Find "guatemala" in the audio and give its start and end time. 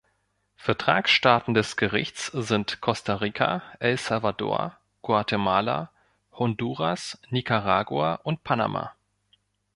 5.03-5.91